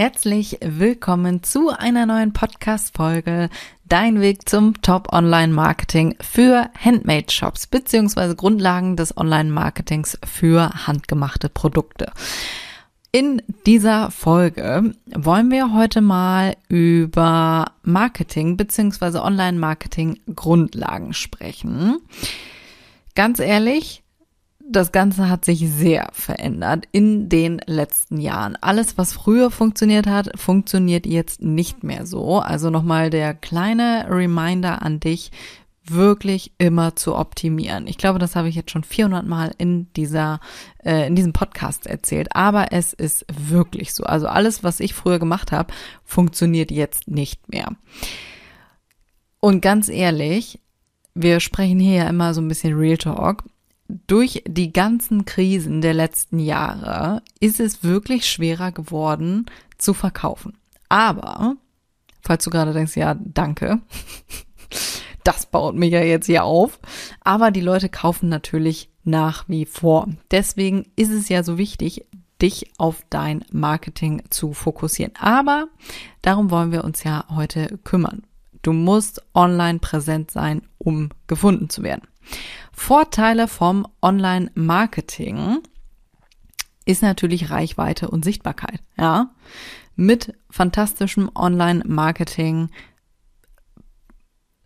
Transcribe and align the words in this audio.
Herzlich 0.00 0.58
willkommen 0.62 1.42
zu 1.42 1.70
einer 1.70 2.06
neuen 2.06 2.32
Podcast-Folge. 2.32 3.50
Dein 3.84 4.20
Weg 4.20 4.48
zum 4.48 4.80
Top-Online-Marketing 4.80 6.14
für 6.20 6.70
Handmade-Shops 6.78 7.66
beziehungsweise 7.66 8.36
Grundlagen 8.36 8.94
des 8.94 9.16
Online-Marketings 9.16 10.16
für 10.24 10.86
handgemachte 10.86 11.48
Produkte. 11.48 12.12
In 13.10 13.42
dieser 13.66 14.12
Folge 14.12 14.94
wollen 15.16 15.50
wir 15.50 15.74
heute 15.74 16.00
mal 16.00 16.56
über 16.68 17.72
Marketing 17.82 18.56
beziehungsweise 18.56 19.20
Online-Marketing 19.20 20.20
Grundlagen 20.32 21.12
sprechen. 21.12 21.98
Ganz 23.16 23.40
ehrlich, 23.40 24.04
das 24.70 24.92
Ganze 24.92 25.28
hat 25.28 25.44
sich 25.44 25.70
sehr 25.70 26.08
verändert 26.12 26.84
in 26.92 27.28
den 27.28 27.60
letzten 27.66 28.18
Jahren. 28.18 28.56
Alles, 28.60 28.98
was 28.98 29.12
früher 29.12 29.50
funktioniert 29.50 30.06
hat, 30.06 30.30
funktioniert 30.38 31.06
jetzt 31.06 31.42
nicht 31.42 31.82
mehr 31.82 32.06
so. 32.06 32.40
Also 32.40 32.70
nochmal 32.70 33.10
der 33.10 33.34
kleine 33.34 34.06
Reminder 34.08 34.82
an 34.82 35.00
dich, 35.00 35.30
wirklich 35.90 36.52
immer 36.58 36.96
zu 36.96 37.16
optimieren. 37.16 37.86
Ich 37.86 37.96
glaube, 37.96 38.18
das 38.18 38.36
habe 38.36 38.48
ich 38.48 38.54
jetzt 38.54 38.70
schon 38.70 38.84
400 38.84 39.26
Mal 39.26 39.52
in 39.56 39.90
dieser, 39.94 40.40
äh, 40.84 41.06
in 41.06 41.16
diesem 41.16 41.32
Podcast 41.32 41.86
erzählt. 41.86 42.28
Aber 42.32 42.72
es 42.72 42.92
ist 42.92 43.24
wirklich 43.32 43.94
so. 43.94 44.04
Also 44.04 44.26
alles, 44.26 44.62
was 44.62 44.80
ich 44.80 44.92
früher 44.92 45.18
gemacht 45.18 45.50
habe, 45.50 45.72
funktioniert 46.04 46.70
jetzt 46.70 47.08
nicht 47.08 47.48
mehr. 47.50 47.70
Und 49.40 49.62
ganz 49.62 49.88
ehrlich, 49.88 50.60
wir 51.14 51.40
sprechen 51.40 51.80
hier 51.80 51.94
ja 51.94 52.08
immer 52.08 52.34
so 52.34 52.42
ein 52.42 52.48
bisschen 52.48 52.76
Real 52.76 52.98
Talk 52.98 53.44
durch 53.88 54.42
die 54.46 54.72
ganzen 54.72 55.24
Krisen 55.24 55.80
der 55.80 55.94
letzten 55.94 56.38
Jahre 56.38 57.22
ist 57.40 57.58
es 57.58 57.82
wirklich 57.82 58.28
schwerer 58.28 58.70
geworden 58.70 59.46
zu 59.78 59.94
verkaufen. 59.94 60.58
Aber, 60.88 61.56
falls 62.20 62.44
du 62.44 62.50
gerade 62.50 62.72
denkst, 62.72 62.96
ja, 62.96 63.16
danke, 63.18 63.80
das 65.24 65.46
baut 65.46 65.74
mich 65.74 65.92
ja 65.92 66.02
jetzt 66.02 66.26
hier 66.26 66.44
auf. 66.44 66.78
Aber 67.22 67.50
die 67.50 67.60
Leute 67.60 67.88
kaufen 67.88 68.28
natürlich 68.28 68.90
nach 69.04 69.48
wie 69.48 69.64
vor. 69.64 70.08
Deswegen 70.30 70.86
ist 70.96 71.10
es 71.10 71.28
ja 71.28 71.42
so 71.42 71.56
wichtig, 71.56 72.04
dich 72.42 72.70
auf 72.78 73.04
dein 73.10 73.44
Marketing 73.50 74.22
zu 74.30 74.52
fokussieren. 74.52 75.14
Aber 75.18 75.68
darum 76.22 76.50
wollen 76.50 76.72
wir 76.72 76.84
uns 76.84 77.04
ja 77.04 77.24
heute 77.30 77.78
kümmern. 77.84 78.22
Du 78.62 78.72
musst 78.72 79.22
online 79.34 79.78
präsent 79.78 80.30
sein, 80.30 80.62
um 80.78 81.10
gefunden 81.26 81.70
zu 81.70 81.82
werden. 81.82 82.02
Vorteile 82.72 83.48
vom 83.48 83.86
Online-Marketing 84.02 85.58
ist 86.84 87.02
natürlich 87.02 87.50
Reichweite 87.50 88.08
und 88.08 88.24
Sichtbarkeit, 88.24 88.80
ja. 88.96 89.30
Mit 89.96 90.34
fantastischem 90.48 91.30
Online-Marketing 91.34 92.70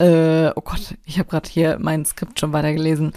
äh, 0.03 0.51
oh 0.57 0.63
Gott, 0.63 0.97
ich 1.05 1.19
habe 1.21 1.29
gerade 1.29 1.49
hier 1.49 1.79
mein 1.81 2.05
Skript 2.05 2.41
schon 2.41 2.53
weitergelesen. 2.53 3.13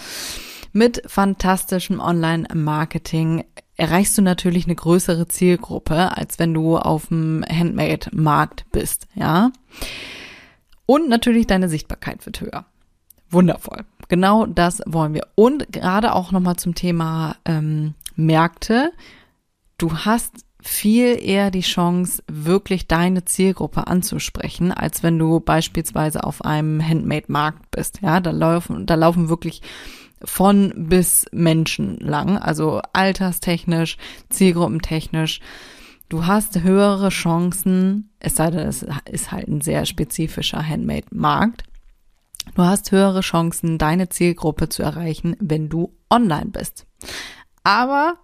Mit 0.71 1.01
fantastischem 1.07 1.99
Online-Marketing 1.99 3.43
erreichst 3.75 4.17
du 4.17 4.21
natürlich 4.21 4.65
eine 4.65 4.75
größere 4.75 5.27
Zielgruppe, 5.27 6.15
als 6.15 6.37
wenn 6.37 6.53
du 6.53 6.77
auf 6.77 7.07
dem 7.07 7.43
Handmade-Markt 7.47 8.65
bist, 8.71 9.07
ja. 9.15 9.51
Und 10.85 11.09
natürlich 11.09 11.47
deine 11.47 11.69
Sichtbarkeit 11.69 12.23
wird 12.25 12.41
höher. 12.41 12.65
Wundervoll. 13.31 13.85
Genau 14.07 14.45
das 14.45 14.81
wollen 14.85 15.13
wir. 15.13 15.27
Und 15.35 15.71
gerade 15.71 16.13
auch 16.13 16.31
nochmal 16.31 16.57
zum 16.57 16.75
Thema 16.75 17.37
ähm, 17.45 17.95
Märkte. 18.15 18.91
Du 19.77 19.93
hast 19.93 20.45
viel 20.61 21.19
eher 21.21 21.51
die 21.51 21.61
Chance, 21.61 22.23
wirklich 22.27 22.87
deine 22.87 23.23
Zielgruppe 23.23 23.87
anzusprechen, 23.87 24.71
als 24.71 25.03
wenn 25.03 25.19
du 25.19 25.39
beispielsweise 25.39 26.23
auf 26.23 26.43
einem 26.43 26.85
Handmade-Markt 26.85 27.69
bist. 27.71 27.99
Ja, 28.01 28.19
da 28.19 28.31
laufen, 28.31 28.85
da 28.85 28.95
laufen 28.95 29.29
wirklich 29.29 29.61
von 30.23 30.73
bis 30.75 31.25
Menschen 31.31 31.97
lang, 31.99 32.37
also 32.37 32.81
alterstechnisch, 32.93 33.97
zielgruppentechnisch. 34.29 35.39
Du 36.09 36.25
hast 36.25 36.61
höhere 36.61 37.09
Chancen, 37.09 38.09
es 38.19 38.35
sei 38.35 38.49
denn, 38.49 38.67
es 38.67 38.85
ist 39.09 39.31
halt 39.31 39.47
ein 39.47 39.61
sehr 39.61 39.85
spezifischer 39.85 40.67
Handmade-Markt. 40.67 41.63
Du 42.55 42.63
hast 42.63 42.93
höhere 42.93 43.19
Chancen, 43.19 43.77
deine 43.77 44.07
Zielgruppe 44.07 44.69
zu 44.69 44.81
erreichen, 44.81 45.35
wenn 45.41 45.67
du 45.67 45.93
online 46.09 46.47
bist. 46.47 46.87
Aber 47.63 48.15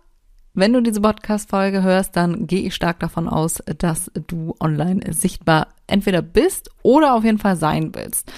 wenn 0.54 0.72
du 0.72 0.80
diese 0.82 1.02
Podcast-Folge 1.02 1.84
hörst, 1.84 2.16
dann 2.16 2.48
gehe 2.48 2.62
ich 2.62 2.74
stark 2.74 3.02
davon 3.02 3.28
aus, 3.28 3.62
dass 3.78 4.10
du 4.28 4.56
online 4.62 5.02
sichtbar 5.12 5.68
entweder 5.86 6.22
bist 6.22 6.70
oder 6.82 7.14
auf 7.14 7.26
jeden 7.26 7.40
Fall 7.40 7.58
sein 7.58 7.94
willst. 7.94 8.32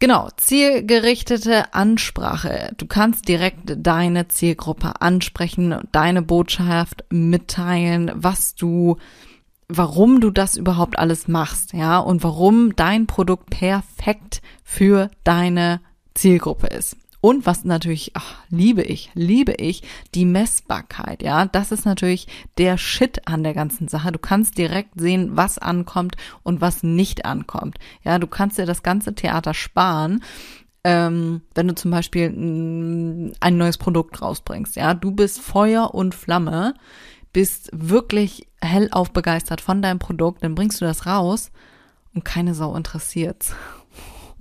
Genau, 0.00 0.28
zielgerichtete 0.36 1.72
Ansprache. 1.72 2.72
Du 2.76 2.86
kannst 2.86 3.26
direkt 3.26 3.74
deine 3.78 4.28
Zielgruppe 4.28 5.00
ansprechen, 5.00 5.76
deine 5.92 6.20
Botschaft 6.20 7.04
mitteilen, 7.10 8.12
was 8.14 8.54
du 8.54 8.98
warum 9.68 10.20
du 10.20 10.30
das 10.30 10.56
überhaupt 10.56 10.98
alles 10.98 11.28
machst, 11.28 11.72
ja, 11.72 11.98
und 11.98 12.22
warum 12.22 12.74
dein 12.74 13.06
Produkt 13.06 13.50
perfekt 13.50 14.40
für 14.64 15.10
deine 15.24 15.80
Zielgruppe 16.14 16.68
ist. 16.68 16.96
Und 17.20 17.46
was 17.46 17.64
natürlich, 17.64 18.12
ach, 18.14 18.36
liebe 18.48 18.82
ich, 18.82 19.10
liebe 19.14 19.52
ich, 19.52 19.82
die 20.14 20.24
Messbarkeit, 20.24 21.22
ja. 21.22 21.46
Das 21.46 21.72
ist 21.72 21.84
natürlich 21.84 22.28
der 22.58 22.78
Shit 22.78 23.26
an 23.26 23.42
der 23.42 23.54
ganzen 23.54 23.88
Sache. 23.88 24.12
Du 24.12 24.20
kannst 24.20 24.56
direkt 24.56 25.00
sehen, 25.00 25.36
was 25.36 25.58
ankommt 25.58 26.16
und 26.44 26.60
was 26.60 26.84
nicht 26.84 27.24
ankommt. 27.24 27.78
Ja, 28.04 28.20
du 28.20 28.28
kannst 28.28 28.56
dir 28.56 28.66
das 28.66 28.84
ganze 28.84 29.14
Theater 29.14 29.52
sparen, 29.52 30.22
ähm, 30.84 31.42
wenn 31.54 31.66
du 31.66 31.74
zum 31.74 31.90
Beispiel 31.90 32.28
ein 32.28 33.56
neues 33.56 33.78
Produkt 33.78 34.22
rausbringst, 34.22 34.76
ja. 34.76 34.94
Du 34.94 35.10
bist 35.10 35.40
Feuer 35.40 35.92
und 35.94 36.14
Flamme 36.14 36.74
bist 37.32 37.70
wirklich 37.72 38.48
hellauf 38.60 39.12
begeistert 39.12 39.60
von 39.60 39.82
deinem 39.82 39.98
Produkt, 39.98 40.42
dann 40.42 40.54
bringst 40.54 40.80
du 40.80 40.84
das 40.84 41.06
raus 41.06 41.50
und 42.14 42.24
keine 42.24 42.54
Sau 42.54 42.74
interessiert's. 42.74 43.54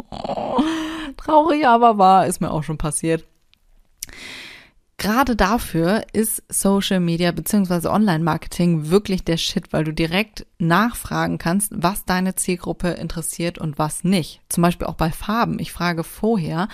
Traurig, 1.18 1.66
aber 1.66 1.98
wahr, 1.98 2.28
ist 2.28 2.42
mir 2.42 2.52
auch 2.52 2.64
schon 2.64 2.78
passiert. 2.78 3.26
Gerade 5.00 5.36
dafür 5.36 6.06
ist 6.12 6.42
Social 6.50 7.00
Media 7.00 7.32
bzw. 7.32 7.88
Online-Marketing 7.88 8.90
wirklich 8.90 9.24
der 9.24 9.38
Shit, 9.38 9.72
weil 9.72 9.84
du 9.84 9.94
direkt 9.94 10.48
nachfragen 10.58 11.38
kannst, 11.38 11.72
was 11.76 12.06
deine 12.06 12.34
Zielgruppe 12.34 12.90
interessiert 12.90 13.60
und 13.60 13.78
was 13.78 14.04
nicht. 14.04 14.42
Zum 14.50 14.64
Beispiel 14.64 14.88
auch 14.88 14.96
bei 14.96 15.12
Farben. 15.12 15.60
Ich 15.60 15.72
frage 15.72 16.04
vorher, 16.04 16.68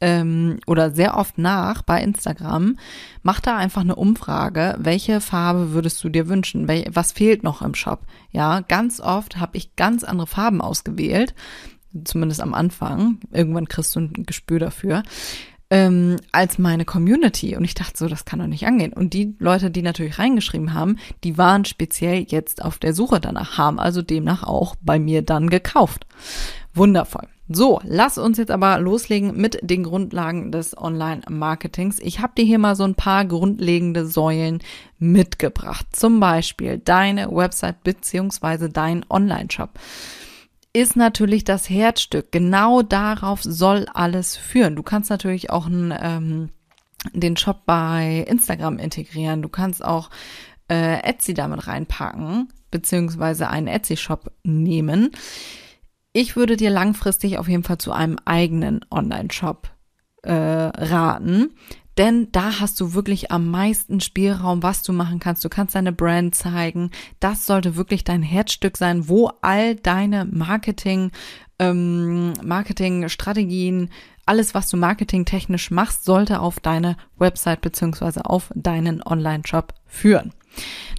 ähm, 0.00 0.58
oder 0.66 0.90
sehr 0.90 1.16
oft 1.16 1.38
nach 1.38 1.82
bei 1.82 2.02
Instagram, 2.02 2.76
mach 3.22 3.40
da 3.40 3.56
einfach 3.56 3.80
eine 3.80 3.96
Umfrage, 3.96 4.76
welche 4.78 5.20
Farbe 5.20 5.72
würdest 5.72 6.02
du 6.04 6.08
dir 6.08 6.28
wünschen, 6.28 6.68
Wel 6.68 6.84
was 6.90 7.12
fehlt 7.12 7.42
noch 7.42 7.62
im 7.62 7.74
Shop. 7.74 8.00
Ja, 8.30 8.60
ganz 8.60 9.00
oft 9.00 9.38
habe 9.38 9.56
ich 9.56 9.76
ganz 9.76 10.04
andere 10.04 10.26
Farben 10.26 10.60
ausgewählt, 10.60 11.34
zumindest 12.04 12.40
am 12.40 12.54
Anfang. 12.54 13.18
Irgendwann 13.32 13.68
kriegst 13.68 13.96
du 13.96 14.00
ein 14.00 14.26
Gespür 14.26 14.58
dafür. 14.58 15.02
Ähm, 15.68 16.18
als 16.30 16.58
meine 16.58 16.84
Community. 16.84 17.56
Und 17.56 17.64
ich 17.64 17.74
dachte 17.74 17.98
so, 17.98 18.06
das 18.06 18.24
kann 18.24 18.38
doch 18.38 18.46
nicht 18.46 18.68
angehen. 18.68 18.92
Und 18.92 19.14
die 19.14 19.34
Leute, 19.40 19.68
die 19.68 19.82
natürlich 19.82 20.20
reingeschrieben 20.20 20.74
haben, 20.74 20.96
die 21.24 21.38
waren 21.38 21.64
speziell 21.64 22.24
jetzt 22.28 22.64
auf 22.64 22.78
der 22.78 22.94
Suche 22.94 23.18
danach, 23.18 23.58
haben 23.58 23.80
also 23.80 24.00
demnach 24.00 24.44
auch 24.44 24.76
bei 24.80 25.00
mir 25.00 25.22
dann 25.22 25.50
gekauft. 25.50 26.06
Wundervoll. 26.72 27.26
So, 27.48 27.80
lass 27.84 28.18
uns 28.18 28.38
jetzt 28.38 28.50
aber 28.50 28.80
loslegen 28.80 29.36
mit 29.36 29.60
den 29.62 29.84
Grundlagen 29.84 30.50
des 30.50 30.76
Online-Marketings. 30.76 32.00
Ich 32.00 32.20
habe 32.20 32.32
dir 32.36 32.44
hier 32.44 32.58
mal 32.58 32.74
so 32.74 32.82
ein 32.82 32.96
paar 32.96 33.24
grundlegende 33.24 34.04
Säulen 34.04 34.60
mitgebracht. 34.98 35.86
Zum 35.92 36.18
Beispiel 36.18 36.78
deine 36.78 37.30
Website 37.30 37.84
beziehungsweise 37.84 38.68
dein 38.68 39.04
Online-Shop 39.08 39.70
ist 40.72 40.96
natürlich 40.96 41.44
das 41.44 41.70
Herzstück. 41.70 42.32
Genau 42.32 42.82
darauf 42.82 43.42
soll 43.42 43.86
alles 43.94 44.36
führen. 44.36 44.74
Du 44.74 44.82
kannst 44.82 45.08
natürlich 45.08 45.48
auch 45.50 45.66
einen, 45.66 45.94
ähm, 45.98 46.48
den 47.12 47.36
Shop 47.36 47.60
bei 47.64 48.24
Instagram 48.28 48.78
integrieren. 48.78 49.40
Du 49.40 49.48
kannst 49.48 49.84
auch 49.84 50.10
äh, 50.68 51.00
Etsy 51.02 51.32
damit 51.32 51.68
reinpacken, 51.68 52.48
beziehungsweise 52.72 53.48
einen 53.48 53.68
Etsy-Shop 53.68 54.32
nehmen 54.42 55.12
Ich 56.18 56.34
würde 56.34 56.56
dir 56.56 56.70
langfristig 56.70 57.36
auf 57.36 57.46
jeden 57.46 57.62
Fall 57.62 57.76
zu 57.76 57.92
einem 57.92 58.16
eigenen 58.24 58.80
Online-Shop 58.90 59.68
äh, 60.22 60.32
raten, 60.32 61.50
denn 61.98 62.32
da 62.32 62.58
hast 62.58 62.80
du 62.80 62.94
wirklich 62.94 63.30
am 63.30 63.50
meisten 63.50 64.00
Spielraum, 64.00 64.62
was 64.62 64.82
du 64.82 64.94
machen 64.94 65.20
kannst. 65.20 65.44
Du 65.44 65.50
kannst 65.50 65.74
deine 65.74 65.92
Brand 65.92 66.34
zeigen. 66.34 66.90
Das 67.20 67.44
sollte 67.44 67.76
wirklich 67.76 68.02
dein 68.02 68.22
Herzstück 68.22 68.78
sein, 68.78 69.10
wo 69.10 69.30
all 69.42 69.74
deine 69.74 70.24
Marketing, 70.24 71.12
ähm, 71.58 72.32
Marketingstrategien, 72.42 73.90
alles, 74.24 74.54
was 74.54 74.70
du 74.70 74.78
marketingtechnisch 74.78 75.70
machst, 75.70 76.06
sollte 76.06 76.40
auf 76.40 76.60
deine 76.60 76.96
Website 77.18 77.60
beziehungsweise 77.60 78.24
auf 78.24 78.50
deinen 78.54 79.02
Online-Shop 79.02 79.74
führen. 79.84 80.32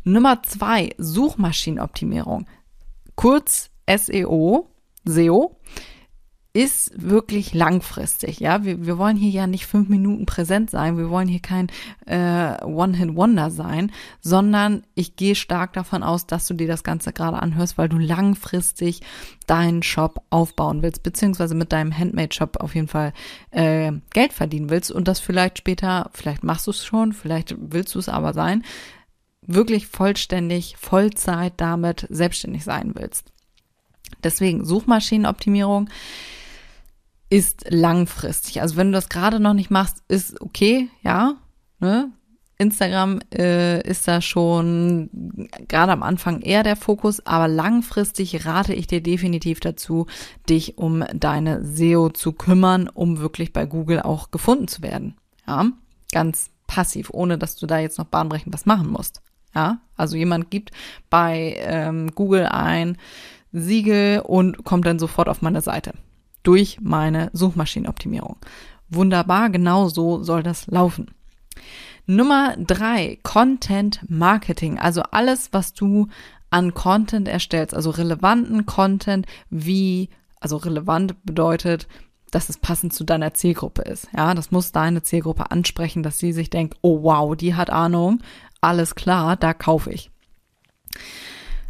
Nummer 0.04 0.44
zwei, 0.44 0.92
Suchmaschinenoptimierung. 1.00 2.46
Kurz 3.16 3.72
SEO, 3.90 4.70
SEO 5.08 5.58
ist 6.58 6.92
wirklich 7.00 7.54
langfristig. 7.54 8.40
Ja, 8.40 8.64
wir, 8.64 8.84
wir 8.84 8.98
wollen 8.98 9.16
hier 9.16 9.30
ja 9.30 9.46
nicht 9.46 9.68
fünf 9.68 9.90
Minuten 9.90 10.26
präsent 10.26 10.72
sein. 10.72 10.98
Wir 10.98 11.12
wollen 11.12 11.28
hier 11.28 11.40
kein 11.40 11.68
äh, 12.08 12.64
One-Hit-Wonder 12.66 13.52
sein, 13.52 13.92
sondern 14.22 14.82
ich 14.96 15.16
gehe 15.16 15.36
stark 15.36 15.74
davon 15.74 16.02
aus, 16.02 16.26
dass 16.26 16.48
du 16.48 16.56
dir 16.56 16.66
das 16.66 16.84
Ganze 16.84 17.14
gerade 17.14 17.38
anhörst, 17.38 17.78
weil 17.78 17.90
du 17.90 18.00
langfristig 18.00 19.02
deinen 19.46 19.84
Shop 19.84 20.24
aufbauen 20.32 20.82
willst, 20.82 21.04
beziehungsweise 21.04 21.54
mit 21.54 21.72
deinem 21.72 21.96
Handmade-Shop 21.96 22.58
auf 22.60 22.74
jeden 22.74 22.88
Fall 22.88 23.14
äh, 23.52 23.92
Geld 24.14 24.34
verdienen 24.34 24.72
willst 24.72 24.92
und 24.92 25.08
das 25.08 25.20
vielleicht 25.20 25.60
später, 25.60 26.10
vielleicht 26.16 26.44
machst 26.44 26.66
du 26.66 26.72
es 26.72 26.84
schon, 26.84 27.14
vielleicht 27.14 27.56
willst 27.60 27.94
du 27.94 28.00
es 28.00 28.10
aber 28.10 28.34
sein, 28.34 28.64
wirklich 29.44 29.86
vollständig, 29.86 30.76
Vollzeit 30.78 31.54
damit 31.58 32.08
selbstständig 32.10 32.64
sein 32.64 32.94
willst. 32.96 33.32
Deswegen 34.24 34.66
Suchmaschinenoptimierung 34.66 35.90
ist 37.30 37.66
langfristig. 37.70 38.62
Also 38.62 38.78
wenn 38.78 38.88
du 38.88 38.94
das 38.94 39.10
gerade 39.10 39.40
noch 39.40 39.54
nicht 39.54 39.70
machst, 39.70 40.04
ist 40.08 40.42
okay, 40.42 40.90
ja. 41.04 41.36
Ne? 41.80 42.12
Instagram 42.58 43.20
äh, 43.34 43.88
ist 43.88 44.08
da 44.08 44.20
schon 44.22 45.10
gerade 45.68 45.92
am 45.92 46.02
Anfang 46.02 46.42
eher 46.42 46.64
der 46.64 46.76
Fokus, 46.76 47.26
aber 47.26 47.48
langfristig 47.48 48.46
rate 48.46 48.74
ich 48.74 48.88
dir 48.88 49.02
definitiv 49.02 49.60
dazu, 49.60 50.08
dich 50.50 50.78
um 50.78 51.04
deine 51.14 51.64
SEO 51.64 52.10
zu 52.10 52.34
kümmern, 52.34 52.90
um 52.90 53.20
wirklich 53.20 53.54
bei 53.54 53.66
Google 53.66 54.02
auch 54.02 54.32
gefunden 54.32 54.68
zu 54.68 54.82
werden. 54.82 55.16
Ja, 55.48 55.68
ganz 56.12 56.50
passiv, 56.66 57.10
ohne 57.12 57.38
dass 57.38 57.56
du 57.58 57.68
da 57.68 57.78
jetzt 57.80 58.00
noch 58.00 58.06
bahnbrechend 58.06 58.54
was 58.54 58.66
machen 58.66 58.90
musst. 58.90 59.22
Ja, 59.54 59.80
also 59.96 60.18
jemand 60.18 60.50
gibt 60.50 60.72
bei 61.10 61.58
ähm, 61.60 62.12
Google 62.14 62.48
ein 62.48 62.98
Siegel 63.52 64.22
und 64.22 64.64
kommt 64.64 64.86
dann 64.86 65.00
sofort 65.00 65.30
auf 65.30 65.42
meine 65.42 65.62
Seite 65.62 65.94
durch 66.44 66.80
meine 66.82 67.30
Suchmaschinenoptimierung. 67.34 68.38
Wunderbar, 68.90 69.50
genau 69.50 69.90
so 69.90 70.24
soll 70.24 70.44
das 70.44 70.68
laufen. 70.68 71.12
Nummer 72.06 72.56
drei, 72.58 73.20
Content 73.24 74.00
Marketing. 74.10 74.80
Also 74.80 75.02
alles, 75.12 75.50
was 75.52 75.74
du 75.74 76.08
an 76.50 76.74
Content 76.74 77.28
erstellst, 77.28 77.76
also 77.76 77.90
relevanten 77.90 78.66
Content, 78.66 79.26
wie, 79.50 80.10
also 80.40 80.56
relevant 80.56 81.22
bedeutet, 81.26 81.88
dass 82.32 82.48
es 82.48 82.58
passend 82.58 82.94
zu 82.94 83.04
deiner 83.04 83.34
Zielgruppe 83.34 83.82
ist. 83.82 84.08
Ja, 84.16 84.34
das 84.34 84.52
muss 84.52 84.72
deine 84.72 85.04
Zielgruppe 85.04 85.52
ansprechen, 85.52 86.04
dass 86.04 86.18
sie 86.18 86.32
sich 86.32 86.50
denkt, 86.50 86.78
oh 86.82 87.04
wow, 87.04 87.36
die 87.36 87.56
hat 87.56 87.70
Ahnung, 87.70 88.20
alles 88.62 88.96
klar, 88.96 89.36
da 89.36 89.54
kaufe 89.54 89.92
ich. 89.92 90.12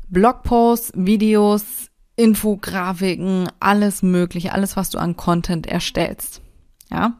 Blogposts, 0.09 0.91
Videos, 0.95 1.89
Infografiken, 2.15 3.49
alles 3.59 4.01
mögliche, 4.01 4.53
alles, 4.53 4.75
was 4.75 4.89
du 4.89 4.97
an 4.97 5.15
Content 5.15 5.67
erstellst. 5.67 6.41
Ja? 6.89 7.19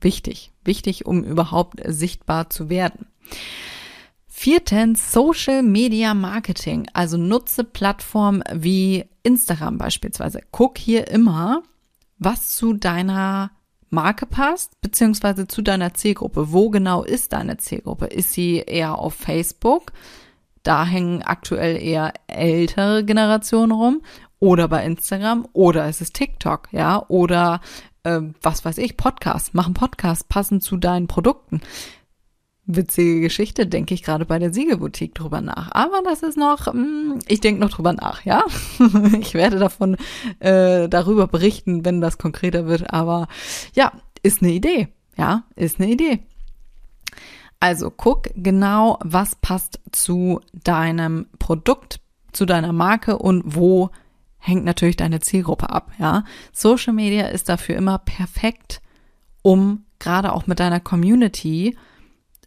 Wichtig, 0.00 0.52
wichtig, 0.64 1.06
um 1.06 1.24
überhaupt 1.24 1.80
sichtbar 1.84 2.50
zu 2.50 2.68
werden. 2.68 3.06
Viertens, 4.26 5.12
Social 5.12 5.64
Media 5.64 6.14
Marketing. 6.14 6.86
Also 6.92 7.16
nutze 7.16 7.64
Plattformen 7.64 8.44
wie 8.52 9.04
Instagram 9.24 9.78
beispielsweise. 9.78 10.42
Guck 10.52 10.78
hier 10.78 11.08
immer, 11.08 11.64
was 12.18 12.54
zu 12.54 12.72
deiner 12.72 13.50
Marke 13.90 14.26
passt, 14.26 14.80
beziehungsweise 14.80 15.48
zu 15.48 15.60
deiner 15.60 15.94
Zielgruppe. 15.94 16.52
Wo 16.52 16.70
genau 16.70 17.02
ist 17.02 17.32
deine 17.32 17.56
Zielgruppe? 17.56 18.06
Ist 18.06 18.32
sie 18.32 18.58
eher 18.58 18.96
auf 18.98 19.14
Facebook? 19.14 19.92
Da 20.68 20.84
hängen 20.84 21.22
aktuell 21.22 21.82
eher 21.82 22.12
ältere 22.26 23.02
Generationen 23.02 23.72
rum 23.72 24.02
oder 24.38 24.68
bei 24.68 24.84
Instagram 24.84 25.48
oder 25.54 25.86
es 25.86 26.02
ist 26.02 26.12
TikTok, 26.12 26.68
ja, 26.72 27.02
oder 27.08 27.62
äh, 28.02 28.20
was 28.42 28.66
weiß 28.66 28.76
ich, 28.76 28.98
Podcast, 28.98 29.54
machen 29.54 29.72
Podcast 29.72 30.28
passend 30.28 30.62
zu 30.62 30.76
deinen 30.76 31.06
Produkten. 31.06 31.62
Witzige 32.66 33.22
Geschichte, 33.22 33.66
denke 33.66 33.94
ich 33.94 34.02
gerade 34.02 34.26
bei 34.26 34.38
der 34.38 34.52
Siegelboutique 34.52 35.14
drüber 35.14 35.40
nach. 35.40 35.72
Aber 35.72 36.02
das 36.04 36.22
ist 36.22 36.36
noch, 36.36 36.66
mh, 36.66 36.72
hm, 36.74 37.18
ich 37.28 37.40
denke 37.40 37.62
noch 37.62 37.70
drüber 37.70 37.94
nach, 37.94 38.26
ja. 38.26 38.44
ich 39.18 39.32
werde 39.32 39.58
davon 39.58 39.96
äh, 40.38 40.86
darüber 40.86 41.28
berichten, 41.28 41.86
wenn 41.86 42.02
das 42.02 42.18
konkreter 42.18 42.66
wird. 42.66 42.92
Aber 42.92 43.26
ja, 43.72 43.90
ist 44.22 44.42
eine 44.42 44.52
Idee, 44.52 44.88
ja, 45.16 45.44
ist 45.56 45.80
eine 45.80 45.90
Idee. 45.90 46.20
Also 47.60 47.90
guck 47.90 48.28
genau, 48.34 48.98
was 49.02 49.34
passt 49.34 49.80
zu 49.90 50.40
deinem 50.52 51.26
Produkt, 51.38 52.00
zu 52.32 52.46
deiner 52.46 52.72
Marke 52.72 53.18
und 53.18 53.42
wo 53.56 53.90
hängt 54.38 54.64
natürlich 54.64 54.96
deine 54.96 55.20
Zielgruppe 55.20 55.70
ab, 55.70 55.90
ja. 55.98 56.24
Social 56.52 56.92
Media 56.92 57.26
ist 57.26 57.48
dafür 57.48 57.76
immer 57.76 57.98
perfekt, 57.98 58.80
um 59.42 59.84
gerade 59.98 60.32
auch 60.32 60.46
mit 60.46 60.60
deiner 60.60 60.78
Community 60.78 61.76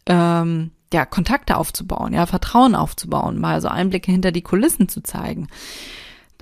ähm, 0.06 0.70
ja, 0.92 1.04
Kontakte 1.04 1.58
aufzubauen, 1.58 2.14
ja, 2.14 2.24
Vertrauen 2.24 2.74
aufzubauen, 2.74 3.38
mal 3.38 3.60
so 3.60 3.68
Einblicke 3.68 4.10
hinter 4.10 4.32
die 4.32 4.42
Kulissen 4.42 4.88
zu 4.88 5.02
zeigen. 5.02 5.48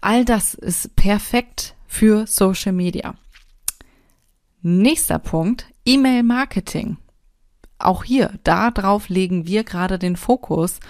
All 0.01 0.25
das 0.25 0.55
ist 0.55 0.95
perfekt 0.95 1.75
für 1.87 2.27
Social 2.27 2.73
Media. 2.73 3.15
Nächster 4.63 5.19
Punkt, 5.19 5.67
E-Mail-Marketing 5.85 6.99
auch 7.85 8.05
hier, 8.05 8.33
darauf 8.45 9.09
legen 9.09 9.47
wir 9.47 9.65
gerade 9.65 9.99
den 9.99 10.17
Fokus 10.17 10.81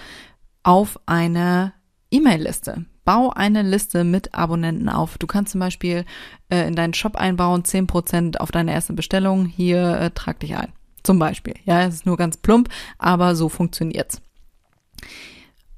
auf 0.63 0.99
eine 1.05 1.73
E-Mail-Liste. 2.11 2.85
Bau 3.03 3.31
eine 3.31 3.63
Liste 3.63 4.03
mit 4.03 4.35
Abonnenten 4.35 4.87
auf. 4.87 5.17
Du 5.17 5.25
kannst 5.25 5.53
zum 5.53 5.59
Beispiel 5.59 6.05
äh, 6.49 6.67
in 6.67 6.75
deinen 6.75 6.93
Shop 6.93 7.15
einbauen, 7.15 7.65
zehn 7.65 7.87
Prozent 7.87 8.39
auf 8.39 8.51
deine 8.51 8.73
erste 8.73 8.93
Bestellung. 8.93 9.45
Hier 9.45 9.99
äh, 9.99 10.11
trag 10.11 10.39
dich 10.39 10.55
ein. 10.55 10.71
Zum 11.03 11.17
Beispiel. 11.17 11.55
Ja, 11.65 11.81
es 11.81 11.95
ist 11.95 12.05
nur 12.05 12.17
ganz 12.17 12.37
plump, 12.37 12.69
aber 12.99 13.35
so 13.35 13.49
funktioniert's. 13.49 14.21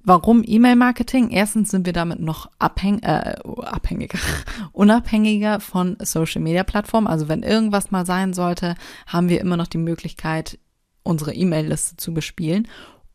Warum 0.05 0.43
E-Mail-Marketing? 0.45 1.29
Erstens 1.29 1.71
sind 1.71 1.85
wir 1.85 1.93
damit 1.93 2.19
noch 2.19 2.51
abhäng 2.59 2.99
äh, 3.03 3.35
abhängiger, 3.61 4.19
unabhängiger 4.73 5.61
von 5.61 5.95
Social-Media-Plattformen. 5.97 7.07
Also 7.07 7.29
wenn 7.29 7.41
irgendwas 7.41 7.89
mal 7.89 8.05
sein 8.05 8.33
sollte, 8.33 8.75
haben 9.07 9.29
wir 9.29 9.39
immer 9.39 9.55
noch 9.55 9.67
die 9.67 9.77
Möglichkeit, 9.77 10.59
unsere 11.03 11.33
E-Mail-Liste 11.33 11.97
zu 11.97 12.13
bespielen. 12.13 12.67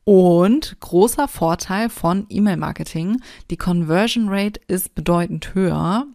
Und 0.04 0.80
großer 0.80 1.28
Vorteil 1.28 1.90
von 1.90 2.26
E-Mail-Marketing, 2.30 3.20
die 3.50 3.56
Conversion 3.56 4.28
Rate 4.28 4.60
ist 4.66 4.94
bedeutend 4.94 5.54
höher 5.54 6.06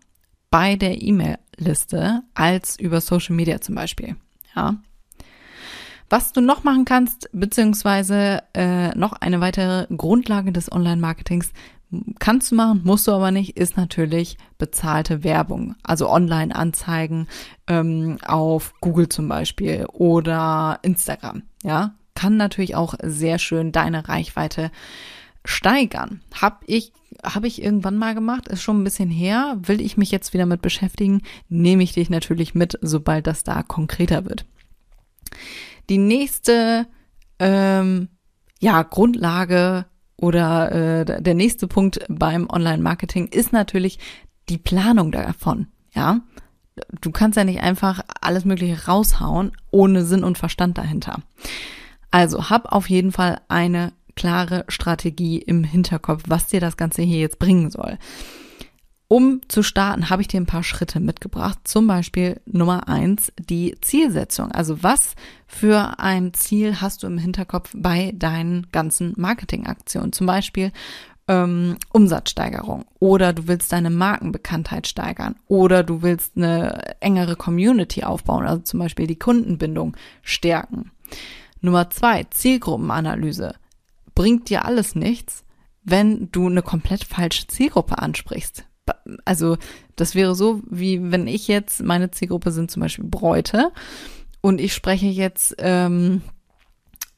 bei 0.49 0.75
der 0.75 1.01
E-Mail-Liste 1.01 2.23
als 2.33 2.79
über 2.79 3.01
Social 3.01 3.35
Media 3.35 3.61
zum 3.61 3.75
Beispiel. 3.75 4.15
Ja. 4.55 4.77
Was 6.09 6.31
du 6.31 6.41
noch 6.41 6.63
machen 6.63 6.85
kannst, 6.85 7.29
beziehungsweise 7.33 8.43
äh, 8.53 8.89
noch 8.97 9.13
eine 9.13 9.41
weitere 9.41 9.87
Grundlage 9.95 10.51
des 10.51 10.71
Online-Marketings, 10.71 11.51
kannst 12.19 12.51
du 12.51 12.55
machen, 12.55 12.81
musst 12.83 13.07
du 13.07 13.11
aber 13.11 13.31
nicht, 13.31 13.57
ist 13.57 13.77
natürlich 13.77 14.37
bezahlte 14.57 15.23
Werbung. 15.23 15.75
Also 15.83 16.09
Online-Anzeigen 16.09 17.27
ähm, 17.67 18.17
auf 18.25 18.73
Google 18.81 19.09
zum 19.09 19.27
Beispiel 19.27 19.85
oder 19.91 20.79
Instagram. 20.81 21.43
Ja, 21.63 21.95
kann 22.15 22.37
natürlich 22.37 22.75
auch 22.75 22.95
sehr 23.01 23.39
schön 23.39 23.71
deine 23.71 24.07
Reichweite 24.07 24.71
steigern. 25.45 26.21
Hab 26.39 26.63
ich, 26.67 26.93
habe 27.23 27.47
ich 27.47 27.61
irgendwann 27.61 27.97
mal 27.97 28.15
gemacht, 28.15 28.47
ist 28.47 28.61
schon 28.61 28.81
ein 28.81 28.83
bisschen 28.83 29.09
her. 29.09 29.57
Will 29.61 29.81
ich 29.81 29.97
mich 29.97 30.11
jetzt 30.11 30.33
wieder 30.33 30.45
mit 30.45 30.61
beschäftigen, 30.61 31.21
nehme 31.49 31.83
ich 31.83 31.93
dich 31.93 32.09
natürlich 32.09 32.55
mit, 32.55 32.77
sobald 32.81 33.27
das 33.27 33.43
da 33.43 33.63
konkreter 33.63 34.25
wird. 34.25 34.45
Die 35.89 35.97
nächste 35.97 36.87
ähm, 37.39 38.07
ja, 38.59 38.83
Grundlage 38.83 39.85
oder 40.17 40.71
äh, 40.71 41.21
der 41.21 41.33
nächste 41.33 41.67
Punkt 41.67 41.99
beim 42.07 42.49
Online-Marketing 42.49 43.27
ist 43.27 43.53
natürlich 43.53 43.99
die 44.49 44.57
Planung 44.57 45.11
davon. 45.11 45.67
Ja, 45.93 46.21
du 47.01 47.11
kannst 47.11 47.37
ja 47.37 47.43
nicht 47.43 47.61
einfach 47.61 48.03
alles 48.21 48.45
Mögliche 48.45 48.85
raushauen 48.85 49.51
ohne 49.71 50.03
Sinn 50.05 50.23
und 50.23 50.37
Verstand 50.37 50.77
dahinter. 50.77 51.21
Also 52.11 52.49
hab 52.49 52.71
auf 52.71 52.89
jeden 52.89 53.11
Fall 53.11 53.41
eine 53.47 53.93
klare 54.15 54.65
Strategie 54.67 55.39
im 55.39 55.63
Hinterkopf, 55.63 56.23
was 56.27 56.47
dir 56.47 56.59
das 56.59 56.77
Ganze 56.77 57.01
hier 57.01 57.19
jetzt 57.19 57.39
bringen 57.39 57.71
soll. 57.71 57.97
Um 59.07 59.41
zu 59.47 59.61
starten, 59.63 60.09
habe 60.09 60.21
ich 60.21 60.27
dir 60.27 60.39
ein 60.39 60.47
paar 60.47 60.63
Schritte 60.63 60.99
mitgebracht. 60.99 61.59
Zum 61.65 61.85
Beispiel 61.87 62.41
Nummer 62.45 62.87
eins, 62.87 63.31
die 63.37 63.75
Zielsetzung. 63.81 64.51
Also 64.51 64.81
was 64.81 65.15
für 65.45 65.99
ein 65.99 66.33
Ziel 66.33 66.81
hast 66.81 67.03
du 67.03 67.07
im 67.07 67.17
Hinterkopf 67.17 67.71
bei 67.75 68.13
deinen 68.15 68.67
ganzen 68.71 69.13
Marketingaktionen? 69.17 70.13
Zum 70.13 70.25
Beispiel 70.25 70.71
ähm, 71.27 71.77
Umsatzsteigerung 71.91 72.85
oder 72.99 73.33
du 73.33 73.47
willst 73.47 73.71
deine 73.71 73.89
Markenbekanntheit 73.89 74.87
steigern 74.87 75.35
oder 75.47 75.83
du 75.83 76.01
willst 76.01 76.35
eine 76.35 76.99
engere 76.99 77.35
Community 77.35 78.03
aufbauen, 78.03 78.45
also 78.45 78.63
zum 78.63 78.79
Beispiel 78.79 79.07
die 79.07 79.19
Kundenbindung 79.19 79.95
stärken. 80.21 80.91
Nummer 81.61 81.89
zwei, 81.89 82.23
Zielgruppenanalyse. 82.23 83.55
Bringt 84.15 84.49
dir 84.49 84.65
alles 84.65 84.95
nichts, 84.95 85.43
wenn 85.83 86.31
du 86.31 86.47
eine 86.47 86.61
komplett 86.61 87.03
falsche 87.03 87.47
Zielgruppe 87.47 87.99
ansprichst 87.99 88.65
also 89.25 89.57
das 89.95 90.15
wäre 90.15 90.35
so, 90.35 90.61
wie 90.69 91.11
wenn 91.11 91.27
ich 91.27 91.47
jetzt, 91.47 91.83
meine 91.83 92.11
Zielgruppe 92.11 92.51
sind 92.51 92.71
zum 92.71 92.81
Beispiel 92.81 93.05
Bräute 93.05 93.71
und 94.41 94.59
ich 94.59 94.73
spreche 94.73 95.07
jetzt 95.07 95.55
ähm, 95.59 96.21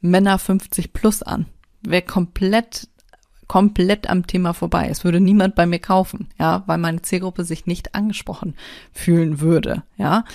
Männer 0.01 0.37
50 0.37 0.93
plus 0.93 1.23
an. 1.23 1.47
Wäre 1.81 2.03
komplett 2.03 2.87
komplett 3.47 4.09
am 4.09 4.25
Thema 4.25 4.53
vorbei. 4.53 4.87
Es 4.89 5.03
würde 5.03 5.19
niemand 5.19 5.55
bei 5.55 5.65
mir 5.65 5.79
kaufen, 5.79 6.29
ja, 6.39 6.63
weil 6.65 6.77
meine 6.77 7.01
Zielgruppe 7.01 7.43
sich 7.43 7.65
nicht 7.65 7.95
angesprochen 7.95 8.55
fühlen 8.91 9.39
würde, 9.39 9.83
ja. 9.97 10.25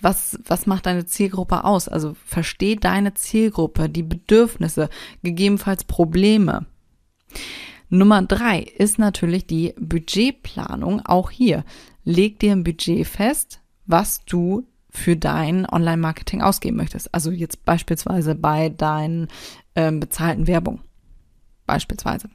Was, 0.00 0.38
was 0.46 0.66
macht 0.66 0.86
deine 0.86 1.04
Zielgruppe 1.04 1.64
aus? 1.64 1.88
Also 1.88 2.14
versteh 2.24 2.76
deine 2.76 3.14
Zielgruppe, 3.14 3.88
die 3.88 4.02
Bedürfnisse, 4.02 4.88
gegebenenfalls 5.22 5.84
Probleme. 5.84 6.66
Nummer 7.90 8.22
drei 8.22 8.60
ist 8.60 8.98
natürlich 8.98 9.46
die 9.46 9.74
Budgetplanung. 9.78 11.04
Auch 11.04 11.30
hier 11.30 11.64
leg 12.04 12.38
dir 12.38 12.52
ein 12.52 12.64
Budget 12.64 13.06
fest, 13.06 13.60
was 13.86 14.24
du 14.24 14.66
für 14.90 15.16
dein 15.16 15.66
Online-Marketing 15.68 16.40
ausgeben 16.40 16.76
möchtest. 16.76 17.12
Also 17.12 17.30
jetzt 17.30 17.64
beispielsweise 17.64 18.34
bei 18.34 18.68
deinen 18.68 19.28
ähm, 19.74 20.00
bezahlten 20.00 20.46
Werbung. 20.46 20.80
Beispielsweise. 21.66 22.28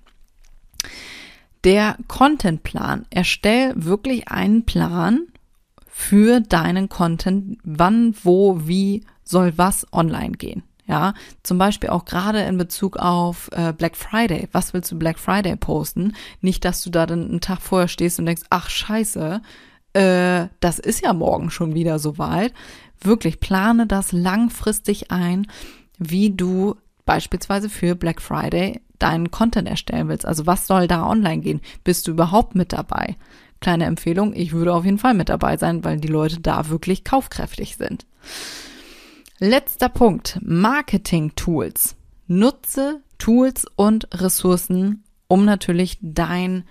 Der 1.64 1.98
Contentplan. 2.08 3.06
Erstell 3.10 3.74
wirklich 3.76 4.28
einen 4.28 4.66
Plan 4.66 5.28
für 5.88 6.42
deinen 6.42 6.90
Content. 6.90 7.58
Wann, 7.64 8.14
wo, 8.24 8.68
wie 8.68 9.04
soll 9.24 9.58
was 9.58 9.92
online 9.92 10.34
gehen. 10.34 10.64
Ja, 10.88 11.16
zum 11.42 11.58
Beispiel 11.58 11.90
auch 11.90 12.06
gerade 12.06 12.42
in 12.42 12.58
Bezug 12.60 12.98
auf 12.98 13.50
äh, 13.54 13.74
Black 13.74 13.98
Friday. 13.98 14.48
Was 14.52 14.74
willst 14.74 14.92
du 14.92 15.00
Black 15.00 15.18
Friday 15.18 15.56
posten? 15.56 16.14
Nicht, 16.42 16.64
dass 16.64 16.84
du 16.84 16.92
da 16.92 17.08
dann 17.08 17.26
einen 17.28 17.42
Tag 17.42 17.60
vorher 17.62 17.88
stehst 17.88 18.20
und 18.20 18.28
denkst, 18.28 18.44
ach 18.52 18.70
scheiße, 18.70 19.42
äh, 19.94 20.48
das 20.60 20.78
ist 20.78 21.04
ja 21.04 21.14
morgen 21.14 21.50
schon 21.50 21.74
wieder 21.74 21.98
soweit. 21.98 22.54
Wirklich 23.02 23.40
plane 23.40 23.88
das 23.88 24.12
langfristig 24.12 25.10
ein, 25.12 25.48
wie 25.98 26.30
du 26.30 26.76
beispielsweise 27.06 27.70
für 27.70 27.96
Black 27.96 28.22
Friday 28.22 28.82
deinen 29.00 29.32
Content 29.32 29.68
erstellen 29.68 30.08
willst. 30.08 30.26
Also 30.26 30.46
was 30.46 30.68
soll 30.68 30.88
da 30.88 31.08
online 31.10 31.42
gehen? 31.42 31.62
Bist 31.84 32.08
du 32.08 32.12
überhaupt 32.12 32.56
mit 32.56 32.74
dabei? 32.74 33.16
Kleine 33.60 33.86
Empfehlung, 33.86 34.34
ich 34.36 34.52
würde 34.52 34.74
auf 34.74 34.86
jeden 34.86 35.00
Fall 35.00 35.14
mit 35.14 35.30
dabei 35.30 35.58
sein, 35.58 35.84
weil 35.84 35.98
die 35.98 36.08
Leute 36.08 36.40
da 36.42 36.70
wirklich 36.70 37.04
kaufkräftig 37.04 37.78
sind. 37.78 38.06
Letzter 39.40 39.90
Punkt. 39.90 40.40
Marketing-Tools. 40.42 41.98
Nutze 42.28 43.02
Tools 43.18 43.66
und 43.76 44.08
Ressourcen, 44.14 45.04
um 45.28 45.44
natürlich 45.44 45.98
dein 46.02 46.64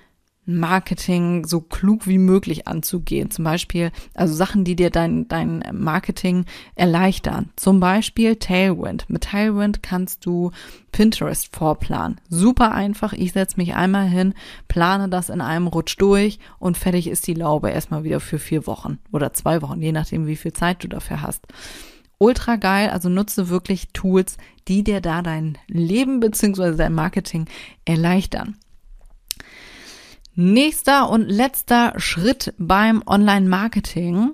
Marketing 0.46 1.46
so 1.46 1.60
klug 1.60 2.06
wie 2.06 2.16
möglich 2.16 2.66
anzugehen. 2.66 3.30
Zum 3.30 3.44
Beispiel, 3.44 3.92
also 4.14 4.32
Sachen, 4.34 4.64
die 4.64 4.76
dir 4.76 4.88
dein, 4.88 5.28
dein 5.28 5.62
Marketing 5.74 6.46
erleichtern. 6.74 7.50
Zum 7.56 7.80
Beispiel 7.80 8.36
Tailwind. 8.36 9.10
Mit 9.10 9.24
Tailwind 9.24 9.82
kannst 9.82 10.24
du 10.24 10.50
Pinterest 10.90 11.54
vorplanen. 11.54 12.18
Super 12.30 12.72
einfach. 12.72 13.12
Ich 13.12 13.32
setze 13.32 13.58
mich 13.58 13.74
einmal 13.74 14.08
hin, 14.08 14.32
plane 14.68 15.10
das 15.10 15.28
in 15.28 15.42
einem 15.42 15.66
Rutsch 15.66 15.96
durch 15.98 16.38
und 16.58 16.78
fertig 16.78 17.08
ist 17.08 17.26
die 17.26 17.34
Laube 17.34 17.68
erstmal 17.68 18.04
wieder 18.04 18.20
für 18.20 18.38
vier 18.38 18.66
Wochen 18.66 19.00
oder 19.12 19.34
zwei 19.34 19.60
Wochen, 19.60 19.82
je 19.82 19.92
nachdem, 19.92 20.26
wie 20.26 20.36
viel 20.36 20.54
Zeit 20.54 20.82
du 20.82 20.88
dafür 20.88 21.20
hast 21.20 21.46
ultra 22.18 22.56
geil. 22.56 22.90
Also 22.90 23.08
nutze 23.08 23.48
wirklich 23.48 23.88
Tools, 23.92 24.36
die 24.68 24.84
dir 24.84 25.00
da 25.00 25.22
dein 25.22 25.58
Leben 25.66 26.20
beziehungsweise 26.20 26.76
dein 26.76 26.94
Marketing 26.94 27.46
erleichtern. 27.84 28.56
Nächster 30.34 31.10
und 31.10 31.28
letzter 31.28 31.92
Schritt 31.96 32.54
beim 32.58 33.02
Online-Marketing 33.06 34.32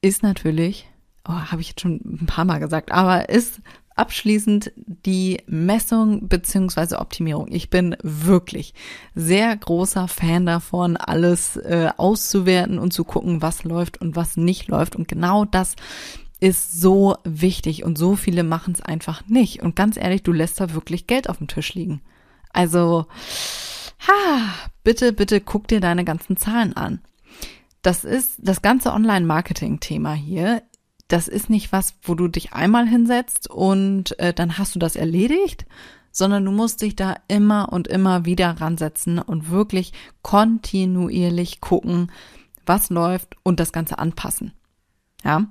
ist 0.00 0.22
natürlich, 0.22 0.88
oh, 1.28 1.32
habe 1.32 1.60
ich 1.60 1.68
jetzt 1.68 1.82
schon 1.82 2.00
ein 2.04 2.26
paar 2.26 2.46
Mal 2.46 2.58
gesagt, 2.58 2.90
aber 2.90 3.28
ist 3.28 3.60
Abschließend 3.96 4.72
die 4.76 5.40
Messung 5.46 6.28
beziehungsweise 6.28 6.98
Optimierung. 6.98 7.52
Ich 7.52 7.70
bin 7.70 7.96
wirklich 8.02 8.74
sehr 9.14 9.56
großer 9.56 10.08
Fan 10.08 10.46
davon, 10.46 10.96
alles 10.96 11.56
äh, 11.56 11.90
auszuwerten 11.96 12.78
und 12.80 12.92
zu 12.92 13.04
gucken, 13.04 13.40
was 13.40 13.62
läuft 13.62 14.00
und 14.00 14.16
was 14.16 14.36
nicht 14.36 14.66
läuft. 14.66 14.96
Und 14.96 15.06
genau 15.06 15.44
das 15.44 15.76
ist 16.40 16.80
so 16.80 17.16
wichtig 17.24 17.84
und 17.84 17.96
so 17.96 18.16
viele 18.16 18.42
machen 18.42 18.74
es 18.74 18.82
einfach 18.82 19.26
nicht. 19.28 19.62
Und 19.62 19.76
ganz 19.76 19.96
ehrlich, 19.96 20.22
du 20.22 20.32
lässt 20.32 20.60
da 20.60 20.74
wirklich 20.74 21.06
Geld 21.06 21.30
auf 21.30 21.38
dem 21.38 21.46
Tisch 21.46 21.74
liegen. 21.74 22.00
Also, 22.52 23.06
ha, 24.06 24.54
bitte, 24.82 25.12
bitte 25.12 25.40
guck 25.40 25.68
dir 25.68 25.80
deine 25.80 26.04
ganzen 26.04 26.36
Zahlen 26.36 26.76
an. 26.76 27.00
Das 27.82 28.04
ist 28.04 28.38
das 28.38 28.60
ganze 28.60 28.92
Online-Marketing-Thema 28.92 30.14
hier 30.14 30.62
das 31.08 31.28
ist 31.28 31.50
nicht 31.50 31.72
was, 31.72 31.94
wo 32.02 32.14
du 32.14 32.28
dich 32.28 32.52
einmal 32.52 32.86
hinsetzt 32.86 33.50
und 33.50 34.18
äh, 34.18 34.32
dann 34.32 34.58
hast 34.58 34.74
du 34.74 34.78
das 34.78 34.96
erledigt, 34.96 35.66
sondern 36.10 36.44
du 36.44 36.52
musst 36.52 36.80
dich 36.80 36.96
da 36.96 37.16
immer 37.28 37.72
und 37.72 37.88
immer 37.88 38.24
wieder 38.24 38.60
ransetzen 38.60 39.18
und 39.18 39.50
wirklich 39.50 39.92
kontinuierlich 40.22 41.60
gucken, 41.60 42.10
was 42.64 42.88
läuft 42.88 43.36
und 43.42 43.60
das 43.60 43.72
Ganze 43.72 43.98
anpassen. 43.98 44.52
Ja. 45.24 45.46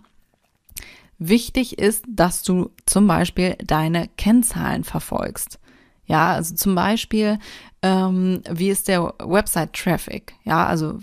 Wichtig 1.20 1.80
ist, 1.80 2.06
dass 2.08 2.44
du 2.44 2.72
zum 2.86 3.08
Beispiel 3.08 3.56
deine 3.64 4.10
Kennzahlen 4.18 4.84
verfolgst. 4.84 5.60
Ja, 6.06 6.34
also 6.34 6.56
zum 6.56 6.76
Beispiel, 6.76 7.40
ähm, 7.82 8.42
wie 8.50 8.70
ist 8.70 8.88
der 8.88 9.14
Website-Traffic? 9.20 10.34
Ja, 10.44 10.66
also 10.66 11.00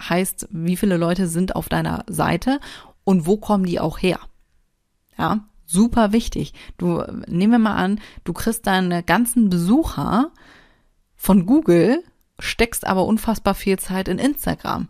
heißt, 0.00 0.48
wie 0.50 0.76
viele 0.76 0.96
Leute 0.96 1.26
sind 1.26 1.56
auf 1.56 1.68
deiner 1.68 2.04
Seite 2.08 2.60
und 3.06 3.24
wo 3.24 3.36
kommen 3.36 3.64
die 3.64 3.78
auch 3.78 3.98
her? 3.98 4.18
Ja, 5.16 5.46
super 5.64 6.12
wichtig. 6.12 6.52
Du, 6.76 7.02
nehmen 7.28 7.52
wir 7.52 7.58
mal 7.58 7.76
an, 7.76 8.00
du 8.24 8.32
kriegst 8.32 8.66
deine 8.66 9.04
ganzen 9.04 9.48
Besucher 9.48 10.32
von 11.14 11.46
Google, 11.46 12.02
steckst 12.40 12.86
aber 12.86 13.06
unfassbar 13.06 13.54
viel 13.54 13.78
Zeit 13.78 14.08
in 14.08 14.18
Instagram. 14.18 14.88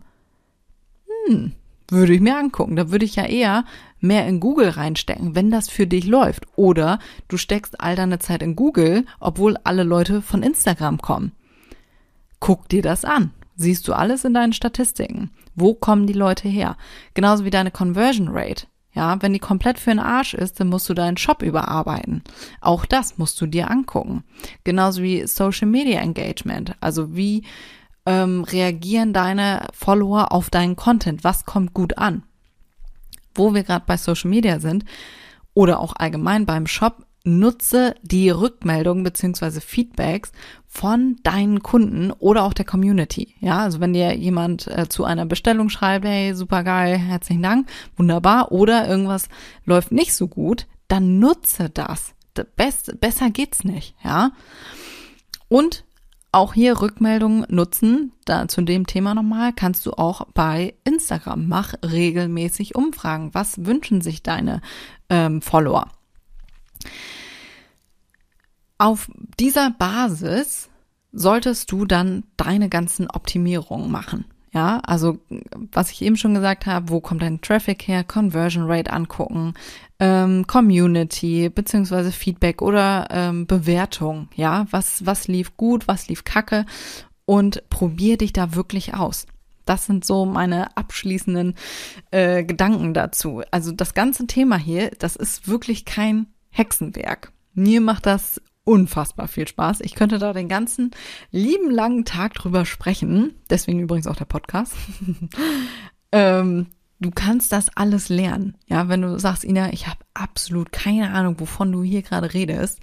Hm, 1.27 1.53
würde 1.87 2.13
ich 2.13 2.19
mir 2.19 2.37
angucken. 2.37 2.75
Da 2.75 2.89
würde 2.89 3.05
ich 3.05 3.15
ja 3.15 3.25
eher 3.25 3.63
mehr 3.99 4.27
in 4.27 4.39
Google 4.39 4.69
reinstecken, 4.69 5.35
wenn 5.35 5.51
das 5.51 5.69
für 5.69 5.85
dich 5.85 6.05
läuft. 6.07 6.47
Oder 6.55 6.97
du 7.27 7.37
steckst 7.37 7.79
all 7.79 7.95
deine 7.95 8.17
Zeit 8.17 8.41
in 8.41 8.55
Google, 8.55 9.05
obwohl 9.19 9.57
alle 9.63 9.83
Leute 9.83 10.23
von 10.23 10.41
Instagram 10.41 10.97
kommen. 10.97 11.33
Guck 12.39 12.67
dir 12.67 12.81
das 12.81 13.05
an 13.05 13.31
siehst 13.57 13.87
du 13.87 13.93
alles 13.93 14.23
in 14.23 14.33
deinen 14.33 14.53
Statistiken. 14.53 15.31
Wo 15.57 15.73
kommen 15.73 16.05
die 16.05 16.13
Leute 16.13 16.47
her? 16.47 16.77
Genauso 17.15 17.43
wie 17.43 17.49
deine 17.49 17.71
Conversion 17.71 18.29
Rate. 18.29 18.67
Ja, 18.93 19.21
wenn 19.21 19.33
die 19.33 19.39
komplett 19.39 19.79
für 19.79 19.89
den 19.89 19.99
Arsch 19.99 20.33
ist, 20.33 20.59
dann 20.59 20.69
musst 20.69 20.87
du 20.87 20.93
deinen 20.93 21.17
Shop 21.17 21.41
überarbeiten. 21.41 22.23
Auch 22.61 22.85
das 22.85 23.17
musst 23.17 23.41
du 23.41 23.47
dir 23.47 23.69
angucken. 23.69 24.23
Genauso 24.63 25.01
wie 25.01 25.25
Social 25.27 25.67
Media 25.67 25.99
Engagement. 25.99 26.75
Also 26.79 27.15
wie 27.15 27.43
ähm, 28.05 28.43
reagieren 28.43 29.13
deine 29.13 29.67
Follower 29.73 30.31
auf 30.31 30.49
deinen 30.49 30.75
Content? 30.75 31.23
Was 31.23 31.45
kommt 31.45 31.73
gut 31.73 31.97
an? 31.97 32.23
Wo 33.33 33.53
wir 33.53 33.63
gerade 33.63 33.85
bei 33.85 33.97
Social 33.97 34.29
Media 34.29 34.59
sind 34.59 34.85
oder 35.53 35.79
auch 35.79 35.93
allgemein 35.95 36.45
beim 36.45 36.67
Shop, 36.67 37.05
nutze 37.27 37.95
die 38.01 38.29
Rückmeldungen 38.29 39.03
beziehungsweise 39.03 39.61
Feedbacks 39.61 40.31
von 40.65 41.17
deinen 41.23 41.61
Kunden 41.61 42.11
oder 42.11 42.43
auch 42.43 42.53
der 42.53 42.65
Community. 42.65 43.35
Ja, 43.39 43.59
also 43.59 43.79
wenn 43.79 43.93
dir 43.93 44.15
jemand 44.15 44.67
äh, 44.67 44.87
zu 44.87 45.03
einer 45.03 45.25
Bestellung 45.25 45.69
schreibt, 45.69 46.05
hey, 46.05 46.33
super 46.33 46.63
geil, 46.63 46.97
herzlichen 46.97 47.43
Dank, 47.43 47.69
wunderbar, 47.95 48.51
oder 48.51 48.87
irgendwas 48.87 49.29
läuft 49.65 49.91
nicht 49.91 50.15
so 50.15 50.27
gut, 50.27 50.67
dann 50.87 51.19
nutze 51.19 51.69
das. 51.69 52.13
Best, 52.55 52.99
besser 53.01 53.29
geht's 53.31 53.63
nicht, 53.63 53.95
ja. 54.03 54.31
Und 55.49 55.85
auch 56.31 56.53
hier 56.53 56.81
Rückmeldungen 56.81 57.45
nutzen, 57.49 58.11
da 58.25 58.47
zu 58.47 58.61
dem 58.61 58.85
Thema 58.85 59.15
nochmal, 59.15 59.53
kannst 59.53 59.85
du 59.85 59.93
auch 59.93 60.27
bei 60.33 60.75
Instagram. 60.83 61.47
Mach 61.47 61.73
regelmäßig 61.83 62.75
Umfragen. 62.75 63.33
Was 63.33 63.65
wünschen 63.65 64.01
sich 64.01 64.21
deine 64.21 64.61
ähm, 65.09 65.41
Follower? 65.41 65.87
Auf 68.77 69.09
dieser 69.39 69.71
Basis 69.71 70.69
solltest 71.11 71.71
du 71.71 71.85
dann 71.85 72.23
deine 72.37 72.69
ganzen 72.69 73.09
Optimierungen 73.09 73.91
machen. 73.91 74.25
Ja, 74.53 74.79
also 74.79 75.19
was 75.71 75.91
ich 75.91 76.01
eben 76.01 76.15
schon 76.15 76.33
gesagt 76.33 76.65
habe, 76.65 76.89
wo 76.89 76.99
kommt 76.99 77.21
dein 77.21 77.41
Traffic 77.41 77.87
her, 77.87 78.03
Conversion 78.03 78.65
Rate 78.65 78.91
angucken, 78.91 79.53
ähm, 79.99 80.47
Community 80.47 81.49
beziehungsweise 81.49 82.11
Feedback 82.11 82.61
oder 82.61 83.07
ähm, 83.11 83.45
Bewertung. 83.45 84.29
Ja, 84.35 84.65
was 84.71 85.05
was 85.05 85.27
lief 85.27 85.57
gut, 85.57 85.87
was 85.87 86.07
lief 86.07 86.23
kacke 86.23 86.65
und 87.25 87.69
probier 87.69 88.17
dich 88.17 88.33
da 88.33 88.55
wirklich 88.55 88.93
aus. 88.93 89.27
Das 89.65 89.85
sind 89.85 90.05
so 90.05 90.25
meine 90.25 90.75
abschließenden 90.77 91.55
äh, 92.11 92.43
Gedanken 92.43 92.93
dazu. 92.93 93.43
Also 93.51 93.73
das 93.73 93.93
ganze 93.93 94.25
Thema 94.25 94.57
hier, 94.57 94.91
das 94.97 95.15
ist 95.17 95.47
wirklich 95.47 95.83
kein 95.83 96.27
Hexenwerk. 96.49 97.31
Mir 97.53 97.81
macht 97.81 98.05
das 98.05 98.41
unfassbar 98.63 99.27
viel 99.27 99.47
Spaß. 99.47 99.79
Ich 99.81 99.95
könnte 99.95 100.19
da 100.19 100.33
den 100.33 100.49
ganzen 100.49 100.91
lieben 101.31 101.71
langen 101.71 102.03
Tag 102.03 102.33
drüber 102.33 102.65
sprechen. 102.65 103.33
Deswegen 103.49 103.79
übrigens 103.79 104.07
auch 104.07 104.17
der 104.17 104.25
Podcast. 104.25 104.73
ähm, 106.11 106.67
du 106.99 107.11
kannst 107.11 107.53
das 107.53 107.69
alles 107.75 108.09
lernen. 108.09 108.57
Ja, 108.67 108.89
wenn 108.89 109.01
du 109.01 109.17
sagst, 109.19 109.45
Ina, 109.45 109.71
ich 109.71 109.87
habe 109.87 109.99
absolut 110.13 110.73
keine 110.73 111.11
Ahnung, 111.11 111.39
wovon 111.39 111.71
du 111.71 111.81
hier 111.81 112.01
gerade 112.01 112.33
redest. 112.33 112.79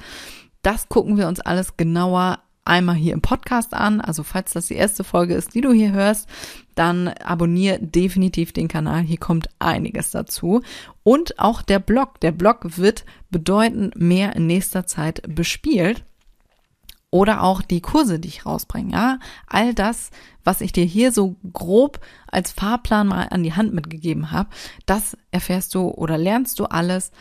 Das 0.63 0.89
gucken 0.89 1.19
wir 1.19 1.29
uns 1.29 1.41
alles 1.41 1.77
genauer 1.77 2.41
einmal 2.65 2.95
hier 2.95 3.13
im 3.13 3.21
Podcast 3.21 3.75
an. 3.75 4.01
Also 4.01 4.23
falls 4.23 4.53
das 4.53 4.69
die 4.69 4.75
erste 4.75 5.05
Folge 5.05 5.35
ist, 5.35 5.55
die 5.55 5.61
du 5.61 5.73
hier 5.73 5.93
hörst, 5.93 6.29
dann 6.75 7.09
abonniere 7.09 7.79
definitiv 7.81 8.53
den 8.53 8.69
Kanal. 8.69 9.03
Hier 9.03 9.19
kommt 9.19 9.49
einiges 9.59 10.11
dazu. 10.11 10.63
Und 11.03 11.39
auch 11.39 11.63
der 11.63 11.79
Blog. 11.79 12.21
Der 12.21 12.33
Blog 12.33 12.79
wird 12.79 13.05
bedeutend 13.31 13.97
mehr 13.97 14.35
in 14.37 14.47
nächster 14.47 14.87
Zeit 14.87 15.23
bespielt. 15.29 16.05
Oder 17.11 17.45
auch 17.45 17.63
die 17.63 17.81
Kurse, 17.81 18.19
die 18.19 18.29
ich 18.29 18.45
rausbringe. 18.45 18.93
Ja, 18.93 19.19
all 19.47 19.73
das, 19.73 20.11
was 20.43 20.61
ich 20.61 20.73
dir 20.73 20.85
hier 20.85 21.13
so 21.13 21.37
grob 21.53 22.01
als 22.27 22.51
Fahrplan 22.51 23.07
mal 23.07 23.29
an 23.31 23.45
die 23.45 23.53
Hand 23.53 23.73
mitgegeben 23.73 24.33
habe, 24.33 24.49
das 24.85 25.17
erfährst 25.31 25.75
du 25.77 25.91
oder 25.91 26.19
lernst 26.19 26.59
du 26.59 26.65
alles 26.65 27.13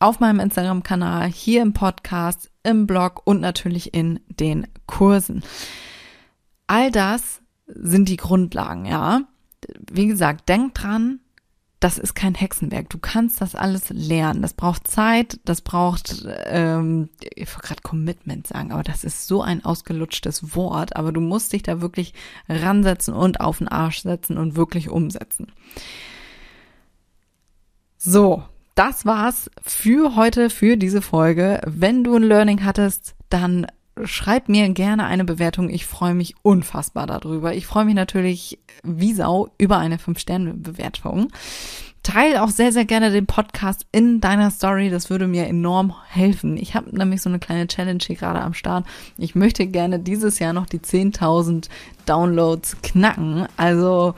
auf 0.00 0.18
meinem 0.18 0.40
Instagram-Kanal, 0.40 1.28
hier 1.28 1.62
im 1.62 1.72
Podcast, 1.72 2.50
im 2.62 2.86
Blog 2.86 3.22
und 3.24 3.40
natürlich 3.40 3.92
in 3.94 4.20
den 4.28 4.66
Kursen. 4.86 5.42
All 6.66 6.90
das 6.90 7.42
sind 7.66 8.08
die 8.08 8.16
Grundlagen, 8.16 8.86
ja. 8.86 9.22
Wie 9.90 10.06
gesagt, 10.06 10.48
denk 10.48 10.74
dran, 10.74 11.20
das 11.84 11.98
ist 11.98 12.14
kein 12.14 12.34
Hexenwerk. 12.34 12.88
Du 12.88 12.96
kannst 12.98 13.42
das 13.42 13.54
alles 13.54 13.90
lernen. 13.90 14.40
Das 14.40 14.54
braucht 14.54 14.86
Zeit, 14.86 15.38
das 15.44 15.60
braucht, 15.60 16.26
ähm, 16.46 17.10
ich 17.20 17.54
wollte 17.54 17.66
gerade 17.66 17.82
Commitment 17.82 18.46
sagen, 18.46 18.72
aber 18.72 18.82
das 18.82 19.04
ist 19.04 19.26
so 19.26 19.42
ein 19.42 19.64
ausgelutschtes 19.66 20.56
Wort. 20.56 20.96
Aber 20.96 21.12
du 21.12 21.20
musst 21.20 21.52
dich 21.52 21.62
da 21.62 21.82
wirklich 21.82 22.14
ransetzen 22.48 23.12
und 23.12 23.40
auf 23.40 23.58
den 23.58 23.68
Arsch 23.68 24.00
setzen 24.00 24.38
und 24.38 24.56
wirklich 24.56 24.88
umsetzen. 24.88 25.52
So, 27.98 28.42
das 28.74 29.04
war's 29.04 29.50
für 29.62 30.16
heute, 30.16 30.48
für 30.48 30.78
diese 30.78 31.02
Folge. 31.02 31.60
Wenn 31.66 32.02
du 32.02 32.16
ein 32.16 32.22
Learning 32.22 32.64
hattest, 32.64 33.14
dann 33.28 33.66
schreib 34.02 34.48
mir 34.48 34.68
gerne 34.70 35.04
eine 35.06 35.24
Bewertung. 35.24 35.70
Ich 35.70 35.86
freue 35.86 36.14
mich 36.14 36.34
unfassbar 36.42 37.06
darüber. 37.06 37.54
Ich 37.54 37.66
freue 37.66 37.84
mich 37.84 37.94
natürlich 37.94 38.58
wie 38.82 39.12
Sau 39.12 39.50
über 39.58 39.78
eine 39.78 39.96
5-Sterne-Bewertung. 39.96 41.28
Teil 42.02 42.36
auch 42.36 42.50
sehr, 42.50 42.70
sehr 42.70 42.84
gerne 42.84 43.10
den 43.10 43.24
Podcast 43.24 43.86
in 43.90 44.20
deiner 44.20 44.50
Story. 44.50 44.90
Das 44.90 45.08
würde 45.08 45.26
mir 45.26 45.46
enorm 45.46 45.94
helfen. 46.06 46.58
Ich 46.58 46.74
habe 46.74 46.94
nämlich 46.94 47.22
so 47.22 47.30
eine 47.30 47.38
kleine 47.38 47.66
Challenge 47.66 48.02
hier 48.06 48.16
gerade 48.16 48.42
am 48.42 48.52
Start. 48.52 48.84
Ich 49.16 49.34
möchte 49.34 49.66
gerne 49.66 49.98
dieses 49.98 50.38
Jahr 50.38 50.52
noch 50.52 50.66
die 50.66 50.80
10.000 50.80 51.70
Downloads 52.04 52.76
knacken. 52.82 53.46
Also 53.56 54.14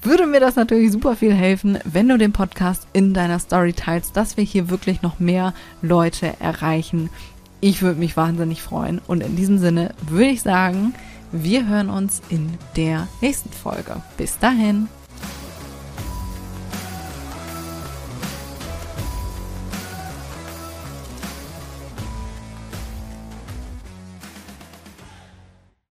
würde 0.00 0.26
mir 0.26 0.40
das 0.40 0.56
natürlich 0.56 0.90
super 0.90 1.16
viel 1.16 1.34
helfen, 1.34 1.78
wenn 1.84 2.08
du 2.08 2.16
den 2.16 2.32
Podcast 2.32 2.88
in 2.94 3.12
deiner 3.12 3.40
Story 3.40 3.74
teilst, 3.74 4.16
dass 4.16 4.38
wir 4.38 4.44
hier 4.44 4.70
wirklich 4.70 5.02
noch 5.02 5.20
mehr 5.20 5.52
Leute 5.82 6.32
erreichen. 6.40 7.10
Ich 7.60 7.82
würde 7.82 7.98
mich 7.98 8.16
wahnsinnig 8.16 8.62
freuen. 8.62 9.00
Und 9.06 9.22
in 9.22 9.36
diesem 9.36 9.58
Sinne 9.58 9.94
würde 10.08 10.30
ich 10.30 10.42
sagen, 10.42 10.94
wir 11.32 11.66
hören 11.66 11.90
uns 11.90 12.22
in 12.28 12.54
der 12.76 13.08
nächsten 13.20 13.50
Folge. 13.50 14.02
Bis 14.16 14.38
dahin. 14.38 14.88